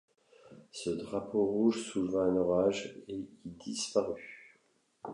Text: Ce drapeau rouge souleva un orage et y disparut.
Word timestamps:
Ce 0.71 0.89
drapeau 0.89 1.45
rouge 1.45 1.83
souleva 1.83 2.21
un 2.23 2.35
orage 2.35 2.97
et 3.07 3.17
y 3.17 3.29
disparut. 3.45 4.59